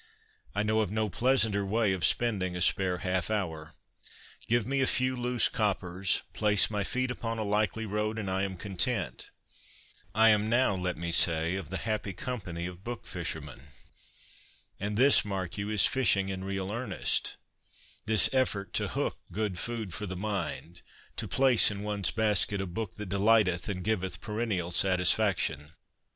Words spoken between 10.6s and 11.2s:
let me